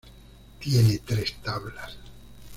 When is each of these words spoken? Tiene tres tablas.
Tiene 0.59 0.97
tres 1.05 1.35
tablas. 1.43 1.95